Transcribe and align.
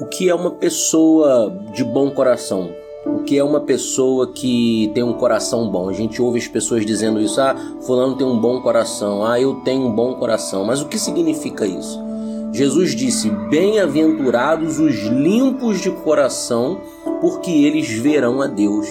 O 0.00 0.06
que 0.06 0.28
é 0.28 0.34
uma 0.34 0.52
pessoa 0.52 1.52
de 1.72 1.82
bom 1.82 2.08
coração? 2.10 2.70
O 3.04 3.24
que 3.24 3.36
é 3.36 3.42
uma 3.42 3.58
pessoa 3.58 4.32
que 4.32 4.88
tem 4.94 5.02
um 5.02 5.12
coração 5.12 5.68
bom? 5.68 5.88
A 5.88 5.92
gente 5.92 6.22
ouve 6.22 6.38
as 6.38 6.46
pessoas 6.46 6.86
dizendo 6.86 7.20
isso: 7.20 7.40
ah, 7.40 7.56
Fulano 7.80 8.16
tem 8.16 8.24
um 8.24 8.38
bom 8.38 8.60
coração, 8.60 9.24
ah, 9.24 9.40
eu 9.40 9.56
tenho 9.64 9.86
um 9.86 9.90
bom 9.90 10.14
coração. 10.14 10.64
Mas 10.64 10.80
o 10.80 10.86
que 10.86 10.96
significa 10.96 11.66
isso? 11.66 12.00
Jesus 12.52 12.94
disse: 12.94 13.28
Bem-aventurados 13.50 14.78
os 14.78 14.94
limpos 15.02 15.80
de 15.80 15.90
coração, 15.90 16.80
porque 17.20 17.50
eles 17.50 17.88
verão 17.88 18.40
a 18.40 18.46
Deus. 18.46 18.86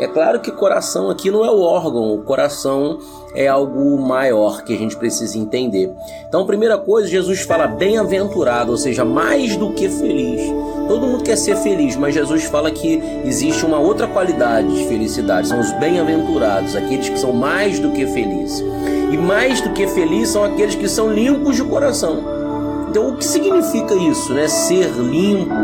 É 0.00 0.08
claro 0.08 0.40
que 0.40 0.50
coração 0.50 1.08
aqui 1.08 1.30
não 1.30 1.44
é 1.44 1.50
o 1.52 1.60
órgão, 1.60 2.12
o 2.12 2.22
coração 2.22 2.98
é 3.34 3.48
algo 3.48 3.98
maior 3.98 4.62
que 4.62 4.74
a 4.74 4.78
gente 4.78 4.96
precisa 4.96 5.38
entender. 5.38 5.90
Então, 6.28 6.46
primeira 6.46 6.76
coisa, 6.76 7.08
Jesus 7.08 7.40
fala 7.40 7.66
bem-aventurado, 7.66 8.70
ou 8.70 8.76
seja, 8.76 9.04
mais 9.04 9.56
do 9.56 9.72
que 9.72 9.88
feliz. 9.88 10.42
Todo 10.88 11.06
mundo 11.06 11.24
quer 11.24 11.36
ser 11.36 11.56
feliz, 11.56 11.96
mas 11.96 12.14
Jesus 12.14 12.44
fala 12.44 12.70
que 12.70 13.02
existe 13.24 13.64
uma 13.64 13.78
outra 13.78 14.06
qualidade 14.06 14.68
de 14.68 14.86
felicidade, 14.86 15.48
são 15.48 15.60
os 15.60 15.72
bem-aventurados, 15.72 16.76
aqueles 16.76 17.08
que 17.08 17.18
são 17.18 17.32
mais 17.32 17.78
do 17.78 17.92
que 17.92 18.06
felizes. 18.06 18.62
E 19.10 19.16
mais 19.16 19.60
do 19.60 19.70
que 19.70 19.86
felizes 19.86 20.30
são 20.30 20.44
aqueles 20.44 20.74
que 20.74 20.88
são 20.88 21.12
limpos 21.12 21.56
de 21.56 21.64
coração. 21.64 22.42
Então, 22.90 23.08
o 23.08 23.16
que 23.16 23.24
significa 23.24 23.94
isso, 23.94 24.34
né? 24.34 24.48
Ser 24.48 24.90
limpo 24.90 25.54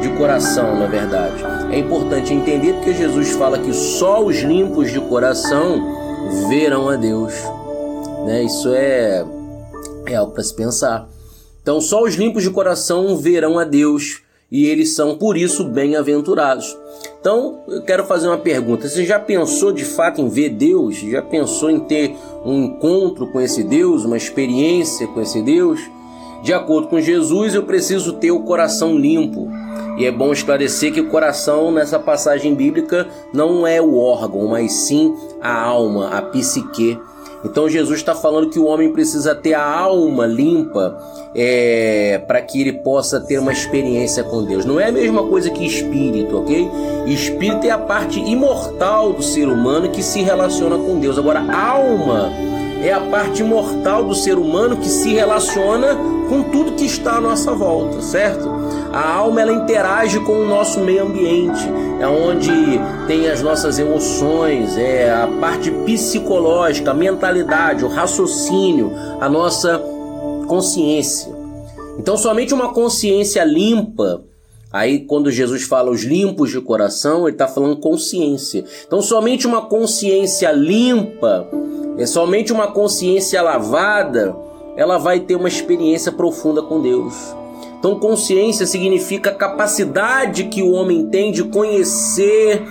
de 0.00 0.08
coração, 0.10 0.78
na 0.78 0.86
verdade. 0.86 1.44
É 1.72 1.78
importante 1.78 2.32
entender 2.32 2.74
porque 2.74 2.94
Jesus 2.94 3.30
fala 3.32 3.58
que 3.58 3.72
só 3.72 4.22
os 4.22 4.36
limpos 4.36 4.92
de 4.92 5.00
coração 5.00 6.05
verão 6.48 6.88
a 6.88 6.96
Deus. 6.96 7.32
Né? 8.24 8.44
Isso 8.44 8.72
é, 8.74 9.24
é 10.06 10.14
algo 10.16 10.32
para 10.32 10.42
se 10.42 10.54
pensar. 10.54 11.08
Então, 11.62 11.80
só 11.80 12.02
os 12.02 12.14
limpos 12.14 12.42
de 12.42 12.50
coração 12.50 13.16
verão 13.16 13.58
a 13.58 13.64
Deus 13.64 14.22
e 14.50 14.66
eles 14.66 14.94
são 14.94 15.16
por 15.16 15.36
isso 15.36 15.64
bem-aventurados. 15.64 16.76
Então, 17.20 17.60
eu 17.66 17.82
quero 17.82 18.04
fazer 18.04 18.28
uma 18.28 18.38
pergunta: 18.38 18.88
você 18.88 19.04
já 19.04 19.18
pensou 19.18 19.72
de 19.72 19.84
fato 19.84 20.20
em 20.20 20.28
ver 20.28 20.50
Deus? 20.50 20.96
Já 20.96 21.22
pensou 21.22 21.70
em 21.70 21.80
ter 21.80 22.14
um 22.44 22.64
encontro 22.64 23.26
com 23.32 23.40
esse 23.40 23.64
Deus, 23.64 24.04
uma 24.04 24.16
experiência 24.16 25.06
com 25.08 25.20
esse 25.20 25.42
Deus? 25.42 25.80
De 26.46 26.52
acordo 26.52 26.86
com 26.86 27.00
Jesus, 27.00 27.56
eu 27.56 27.64
preciso 27.64 28.12
ter 28.12 28.30
o 28.30 28.44
coração 28.44 28.96
limpo. 28.96 29.48
E 29.98 30.06
é 30.06 30.12
bom 30.12 30.32
esclarecer 30.32 30.92
que 30.92 31.00
o 31.00 31.08
coração 31.08 31.72
nessa 31.72 31.98
passagem 31.98 32.54
bíblica 32.54 33.08
não 33.34 33.66
é 33.66 33.82
o 33.82 33.98
órgão, 33.98 34.46
mas 34.46 34.70
sim 34.72 35.12
a 35.42 35.52
alma, 35.52 36.08
a 36.10 36.22
psique. 36.22 36.96
Então 37.44 37.68
Jesus 37.68 37.98
está 37.98 38.14
falando 38.14 38.48
que 38.48 38.60
o 38.60 38.66
homem 38.66 38.92
precisa 38.92 39.34
ter 39.34 39.54
a 39.54 39.68
alma 39.68 40.24
limpa 40.24 40.96
é, 41.34 42.22
para 42.28 42.40
que 42.40 42.60
ele 42.60 42.74
possa 42.74 43.18
ter 43.18 43.40
uma 43.40 43.50
experiência 43.50 44.22
com 44.22 44.44
Deus. 44.44 44.64
Não 44.64 44.78
é 44.78 44.86
a 44.86 44.92
mesma 44.92 45.24
coisa 45.24 45.50
que 45.50 45.66
espírito, 45.66 46.38
ok? 46.38 46.70
Espírito 47.08 47.66
é 47.66 47.70
a 47.70 47.78
parte 47.78 48.20
imortal 48.20 49.12
do 49.12 49.22
ser 49.22 49.48
humano 49.48 49.90
que 49.90 50.00
se 50.00 50.22
relaciona 50.22 50.78
com 50.78 51.00
Deus. 51.00 51.18
Agora, 51.18 51.40
alma 51.40 52.30
é 52.84 52.92
a 52.92 53.00
parte 53.00 53.40
imortal 53.42 54.04
do 54.04 54.14
ser 54.14 54.38
humano 54.38 54.76
que 54.76 54.88
se 54.88 55.12
relaciona 55.12 56.14
com 56.28 56.42
tudo 56.44 56.72
que 56.72 56.84
está 56.84 57.16
à 57.16 57.20
nossa 57.20 57.52
volta, 57.52 58.00
certo? 58.00 58.48
A 58.92 59.14
alma 59.14 59.40
ela 59.40 59.52
interage 59.52 60.20
com 60.20 60.32
o 60.32 60.46
nosso 60.46 60.80
meio 60.80 61.04
ambiente, 61.04 61.64
é 62.00 62.06
onde 62.06 62.50
tem 63.06 63.28
as 63.28 63.42
nossas 63.42 63.78
emoções, 63.78 64.76
é 64.76 65.12
a 65.12 65.26
parte 65.40 65.70
psicológica, 65.70 66.90
a 66.90 66.94
mentalidade, 66.94 67.84
o 67.84 67.88
raciocínio, 67.88 68.92
a 69.20 69.28
nossa 69.28 69.80
consciência. 70.46 71.34
Então, 71.98 72.16
somente 72.16 72.52
uma 72.52 72.72
consciência 72.72 73.42
limpa 73.44 74.22
Aí, 74.76 75.00
quando 75.00 75.30
Jesus 75.30 75.62
fala 75.62 75.90
os 75.90 76.02
limpos 76.02 76.50
de 76.50 76.60
coração, 76.60 77.26
ele 77.26 77.34
está 77.34 77.48
falando 77.48 77.78
consciência. 77.78 78.62
Então, 78.86 79.00
somente 79.00 79.46
uma 79.46 79.62
consciência 79.62 80.52
limpa, 80.52 81.48
é 81.96 82.04
somente 82.04 82.52
uma 82.52 82.70
consciência 82.70 83.40
lavada, 83.40 84.36
ela 84.76 84.98
vai 84.98 85.20
ter 85.20 85.34
uma 85.34 85.48
experiência 85.48 86.12
profunda 86.12 86.62
com 86.62 86.80
Deus. 86.80 87.14
Então, 87.78 87.98
consciência 87.98 88.66
significa 88.66 89.30
a 89.30 89.34
capacidade 89.34 90.44
que 90.44 90.62
o 90.62 90.70
homem 90.70 91.06
tem 91.06 91.32
de 91.32 91.44
conhecer 91.44 92.62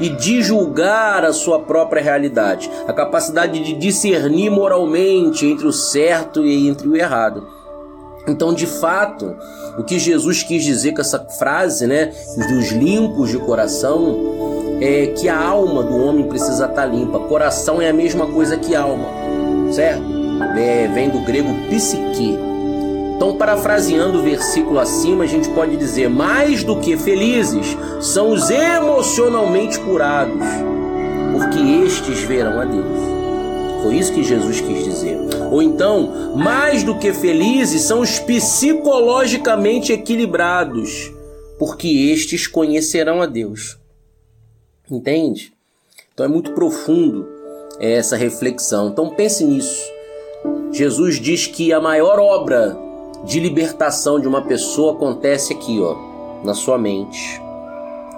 e 0.00 0.08
de 0.08 0.42
julgar 0.42 1.24
a 1.24 1.32
sua 1.32 1.60
própria 1.60 2.02
realidade, 2.02 2.70
a 2.86 2.92
capacidade 2.92 3.62
de 3.62 3.74
discernir 3.74 4.50
moralmente 4.50 5.46
entre 5.46 5.66
o 5.66 5.72
certo 5.72 6.44
e 6.44 6.68
entre 6.68 6.88
o 6.88 6.96
errado. 6.96 7.46
Então, 8.26 8.54
de 8.54 8.66
fato, 8.66 9.36
o 9.78 9.84
que 9.84 9.98
Jesus 9.98 10.42
quis 10.42 10.64
dizer 10.64 10.92
com 10.92 11.00
essa 11.00 11.20
frase, 11.20 11.86
né, 11.86 12.12
dos 12.36 12.72
limpos 12.72 13.30
de 13.30 13.38
coração, 13.38 14.16
é 14.80 15.08
que 15.08 15.28
a 15.28 15.38
alma 15.38 15.82
do 15.82 15.96
homem 15.96 16.26
precisa 16.26 16.66
estar 16.66 16.86
limpa. 16.86 17.20
Coração 17.20 17.80
é 17.80 17.90
a 17.90 17.92
mesma 17.92 18.26
coisa 18.26 18.56
que 18.56 18.74
alma, 18.74 19.06
certo? 19.70 20.13
É, 20.56 20.88
vem 20.88 21.10
do 21.10 21.20
grego 21.20 21.52
psique. 21.68 22.38
Então, 23.16 23.36
parafraseando 23.36 24.18
o 24.18 24.22
versículo 24.22 24.78
acima, 24.78 25.24
a 25.24 25.26
gente 25.26 25.48
pode 25.50 25.76
dizer: 25.76 26.08
mais 26.08 26.64
do 26.64 26.80
que 26.80 26.96
felizes 26.96 27.76
são 28.00 28.30
os 28.30 28.50
emocionalmente 28.50 29.78
curados, 29.80 30.46
porque 31.32 31.58
estes 31.84 32.20
verão 32.20 32.60
a 32.60 32.64
Deus. 32.64 33.14
Foi 33.82 33.96
isso 33.96 34.12
que 34.12 34.24
Jesus 34.24 34.60
quis 34.60 34.82
dizer. 34.82 35.18
Ou 35.50 35.62
então, 35.62 36.34
mais 36.36 36.82
do 36.82 36.98
que 36.98 37.12
felizes 37.12 37.82
são 37.82 38.00
os 38.00 38.18
psicologicamente 38.18 39.92
equilibrados, 39.92 41.12
porque 41.58 41.88
estes 41.88 42.46
conhecerão 42.46 43.20
a 43.20 43.26
Deus. 43.26 43.78
Entende? 44.90 45.52
Então 46.12 46.26
é 46.26 46.28
muito 46.28 46.52
profundo 46.52 47.28
essa 47.78 48.16
reflexão. 48.16 48.88
Então 48.88 49.10
pense 49.10 49.44
nisso. 49.44 49.93
Jesus 50.74 51.20
diz 51.20 51.46
que 51.46 51.72
a 51.72 51.80
maior 51.80 52.18
obra 52.18 52.76
de 53.22 53.38
libertação 53.38 54.18
de 54.18 54.26
uma 54.26 54.42
pessoa 54.42 54.94
acontece 54.94 55.52
aqui, 55.52 55.80
ó, 55.80 55.94
na 56.42 56.52
sua 56.52 56.76
mente. 56.76 57.40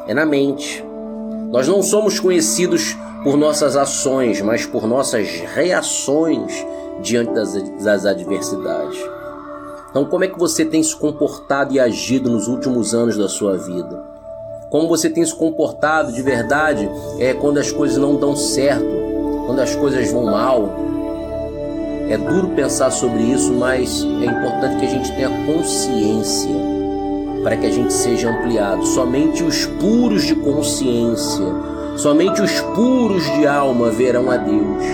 É 0.07 0.15
na 0.15 0.25
mente. 0.25 0.83
Nós 1.53 1.69
não 1.69 1.83
somos 1.83 2.19
conhecidos 2.19 2.97
por 3.23 3.37
nossas 3.37 3.77
ações, 3.77 4.41
mas 4.41 4.65
por 4.65 4.87
nossas 4.87 5.29
reações 5.55 6.51
diante 7.03 7.35
das, 7.35 7.53
das 7.85 8.07
adversidades. 8.07 8.99
Então, 9.91 10.07
como 10.07 10.25
é 10.25 10.29
que 10.29 10.39
você 10.39 10.65
tem 10.65 10.83
se 10.83 10.97
comportado 10.97 11.75
e 11.75 11.79
agido 11.79 12.31
nos 12.31 12.49
últimos 12.49 12.95
anos 12.95 13.19
da 13.19 13.29
sua 13.29 13.59
vida? 13.59 14.03
Como 14.71 14.89
você 14.89 15.11
tem 15.11 15.27
se 15.27 15.37
comportado 15.37 16.11
de 16.11 16.23
verdade 16.23 16.89
é 17.19 17.35
quando 17.35 17.59
as 17.59 17.71
coisas 17.71 17.99
não 17.99 18.17
dão 18.17 18.35
certo, 18.35 18.87
quando 19.45 19.61
as 19.61 19.75
coisas 19.77 20.11
vão 20.11 20.25
mal? 20.25 20.96
É 22.09 22.17
duro 22.17 22.49
pensar 22.51 22.91
sobre 22.91 23.23
isso, 23.23 23.53
mas 23.53 24.03
é 24.23 24.27
importante 24.27 24.77
que 24.77 24.87
a 24.87 24.91
gente 24.91 25.13
tenha 25.15 25.31
consciência 25.47 26.51
para 27.43 27.57
que 27.57 27.67
a 27.67 27.71
gente 27.71 27.93
seja 27.93 28.31
ampliado. 28.31 28.85
Somente 28.87 29.43
os 29.43 29.67
puros 29.67 30.25
de 30.25 30.35
consciência 30.35 31.45
Somente 31.97 32.43
os 32.43 32.61
puros 32.61 33.25
de 33.25 33.47
alma 33.47 33.91
verão 33.91 34.31
a 34.31 34.37
Deus. 34.37 34.85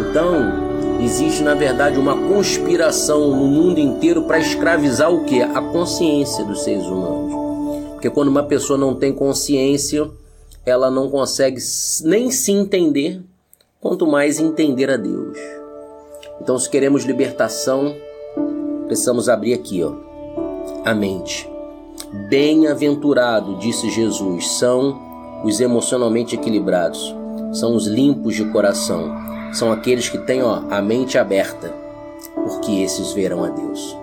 Então, 0.00 1.00
existe 1.00 1.44
na 1.44 1.54
verdade 1.54 1.96
uma 1.96 2.16
conspiração 2.28 3.30
no 3.30 3.46
mundo 3.46 3.78
inteiro 3.78 4.24
para 4.24 4.40
escravizar 4.40 5.12
o 5.12 5.24
que? 5.24 5.40
A 5.40 5.62
consciência 5.62 6.44
dos 6.44 6.64
seres 6.64 6.84
humanos. 6.86 7.32
Porque 7.92 8.10
quando 8.10 8.28
uma 8.28 8.42
pessoa 8.42 8.76
não 8.76 8.96
tem 8.96 9.12
consciência, 9.12 10.10
ela 10.66 10.90
não 10.90 11.08
consegue 11.08 11.60
nem 12.02 12.32
se 12.32 12.50
entender, 12.50 13.22
quanto 13.80 14.04
mais 14.04 14.40
entender 14.40 14.90
a 14.90 14.96
Deus. 14.96 15.38
Então, 16.40 16.58
se 16.58 16.68
queremos 16.68 17.04
libertação, 17.04 17.94
precisamos 18.86 19.28
abrir 19.28 19.54
aqui, 19.54 19.82
ó, 19.82 19.92
a 20.84 20.94
mente. 20.94 21.48
Bem-aventurado, 22.28 23.56
disse 23.58 23.90
Jesus, 23.90 24.46
são 24.58 25.00
os 25.44 25.60
emocionalmente 25.60 26.34
equilibrados, 26.34 27.14
são 27.52 27.74
os 27.74 27.86
limpos 27.86 28.34
de 28.34 28.44
coração, 28.50 29.12
são 29.52 29.72
aqueles 29.72 30.08
que 30.08 30.18
têm 30.18 30.42
ó, 30.42 30.62
a 30.70 30.80
mente 30.80 31.18
aberta, 31.18 31.72
porque 32.34 32.82
esses 32.82 33.12
verão 33.12 33.44
a 33.44 33.48
Deus. 33.48 33.96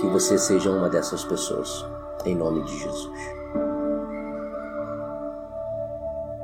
Que 0.00 0.06
você 0.06 0.38
seja 0.38 0.70
uma 0.70 0.88
dessas 0.88 1.24
pessoas, 1.24 1.84
em 2.24 2.34
nome 2.34 2.62
de 2.64 2.78
Jesus. 2.78 3.10